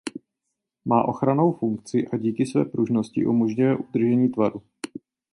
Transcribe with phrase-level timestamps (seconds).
[0.85, 4.63] Má ochrannou funkci a díky své pružnosti umožňuje udržení tvaru.